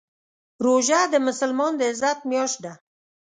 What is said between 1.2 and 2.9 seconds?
مسلمان د عزت میاشت ده.